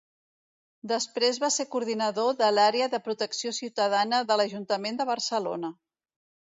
[0.91, 5.75] Després va ser coordinador de l'Àrea de Protecció Ciutadana de l'Ajuntament de Barcelona.